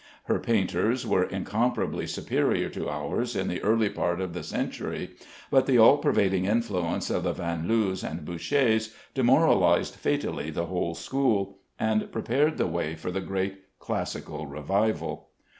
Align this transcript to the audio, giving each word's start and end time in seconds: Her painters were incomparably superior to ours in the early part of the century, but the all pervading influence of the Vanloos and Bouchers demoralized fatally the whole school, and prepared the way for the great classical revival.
Her 0.23 0.39
painters 0.39 1.05
were 1.05 1.25
incomparably 1.25 2.07
superior 2.07 2.69
to 2.69 2.89
ours 2.89 3.35
in 3.35 3.47
the 3.49 3.61
early 3.61 3.87
part 3.87 4.19
of 4.19 4.33
the 4.33 4.41
century, 4.41 5.11
but 5.51 5.67
the 5.67 5.77
all 5.77 5.99
pervading 5.99 6.45
influence 6.45 7.11
of 7.11 7.21
the 7.21 7.33
Vanloos 7.33 8.03
and 8.03 8.25
Bouchers 8.25 8.95
demoralized 9.13 9.93
fatally 9.93 10.49
the 10.49 10.65
whole 10.65 10.95
school, 10.95 11.59
and 11.79 12.11
prepared 12.11 12.57
the 12.57 12.65
way 12.65 12.95
for 12.95 13.11
the 13.11 13.21
great 13.21 13.59
classical 13.79 14.47
revival. 14.47 15.29